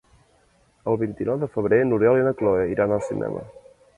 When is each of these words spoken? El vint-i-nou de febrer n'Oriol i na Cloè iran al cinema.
El 0.93 0.97
vint-i-nou 1.01 1.37
de 1.43 1.49
febrer 1.57 1.79
n'Oriol 1.89 2.19
i 2.21 2.25
na 2.29 2.33
Cloè 2.39 2.65
iran 2.73 2.95
al 2.97 3.07
cinema. 3.13 3.45